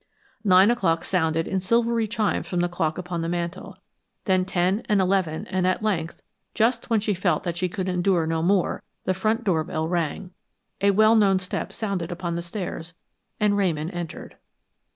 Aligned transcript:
Nine 0.43 0.71
o'clock 0.71 1.05
sounded 1.05 1.47
in 1.47 1.59
silvery 1.59 2.07
chimes 2.07 2.47
from 2.47 2.61
the 2.61 2.67
clock 2.67 2.97
upon 2.97 3.21
the 3.21 3.29
mantel; 3.29 3.77
then 4.25 4.45
ten 4.45 4.81
and 4.89 4.99
eleven 4.99 5.45
and 5.45 5.67
at 5.67 5.83
length, 5.83 6.23
just 6.55 6.89
when 6.89 6.99
she 6.99 7.13
felt 7.13 7.43
that 7.43 7.55
she 7.55 7.69
could 7.69 7.87
endure 7.87 8.25
no 8.25 8.41
more, 8.41 8.81
the 9.05 9.13
front 9.13 9.43
door 9.43 9.63
bell 9.63 9.87
rang. 9.87 10.31
A 10.81 10.89
well 10.89 11.15
known 11.15 11.37
step 11.37 11.71
sounded 11.71 12.11
upon 12.11 12.35
the 12.35 12.41
stairs, 12.41 12.95
and 13.39 13.55
Ramon 13.55 13.91
entered. 13.91 14.37